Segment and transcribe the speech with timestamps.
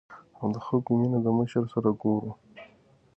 [0.39, 2.35] او د خلکو مينه د مشر سره ګورو ـ